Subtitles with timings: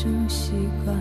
[0.00, 0.52] 种习
[0.84, 0.96] 惯，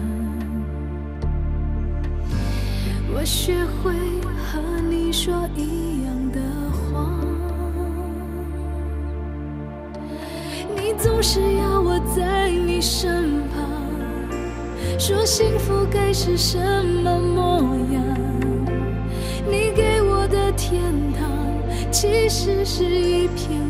[3.14, 3.54] 我学
[3.84, 3.94] 会
[4.36, 4.60] 和
[4.90, 6.42] 你说一样的
[6.72, 7.08] 话，
[10.76, 13.64] 你总是要我在你身旁，
[14.98, 18.04] 说幸福该是什么模样，
[19.46, 20.82] 你给我的天
[21.14, 21.30] 堂
[21.92, 23.62] 其实是一片。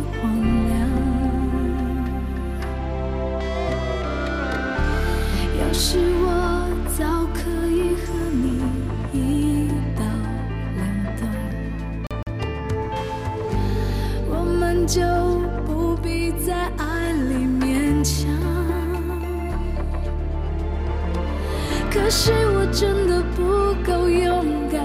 [22.08, 24.82] 可是我真的不够勇敢，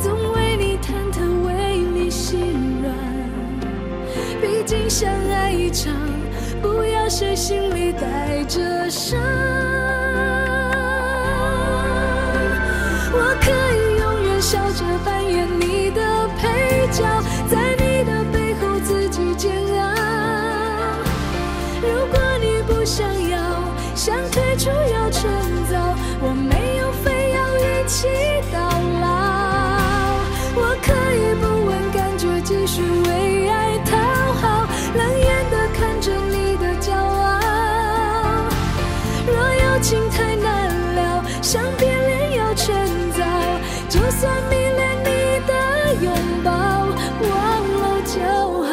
[0.00, 2.94] 总为你忐忑，为你心软。
[4.40, 5.92] 毕竟相爱一场，
[6.62, 9.20] 不要谁心里带着伤。
[13.12, 17.02] 我可以永远笑着扮演你的配角，
[17.50, 19.82] 在你的背后自己煎熬。
[21.82, 23.36] 如果你不想要，
[23.96, 25.28] 想退出要趁
[39.82, 42.72] 情太难了，想别恋要趁
[43.10, 43.24] 早，
[43.88, 45.10] 就算迷恋你
[45.44, 45.52] 的
[46.04, 46.50] 拥抱，
[47.28, 47.32] 忘
[47.80, 48.14] 了就
[48.62, 48.71] 好。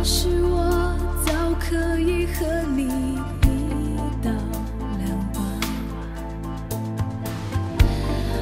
[0.00, 0.96] 要是我
[1.26, 1.30] 早
[1.60, 2.84] 可以和你
[3.42, 4.30] 一刀
[4.96, 5.44] 两断，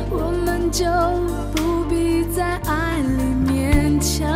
[0.09, 0.85] 我们就
[1.57, 4.31] 不必在爱里勉强。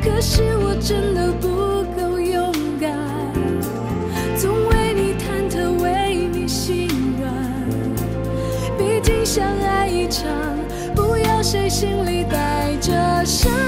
[0.00, 2.96] 可是我真的不够勇敢，
[4.36, 6.86] 总为你忐忑，为你心
[7.20, 7.34] 软。
[8.78, 10.30] 毕竟相爱一场，
[10.94, 13.61] 不要谁心里带着伤。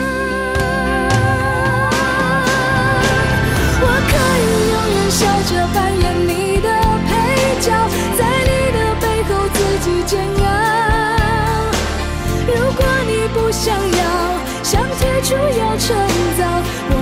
[5.85, 6.69] 扮演你的
[7.07, 7.71] 配角，
[8.17, 10.43] 在你的背后自己煎熬。
[12.47, 14.03] 如果你不想要，
[14.63, 15.95] 想退出要趁
[16.39, 16.41] 早，
[16.89, 16.93] 我